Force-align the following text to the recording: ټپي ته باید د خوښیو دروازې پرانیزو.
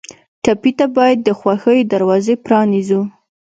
ټپي 0.43 0.71
ته 0.79 0.85
باید 0.97 1.17
د 1.23 1.29
خوښیو 1.39 1.89
دروازې 1.93 2.35
پرانیزو. 2.45 3.01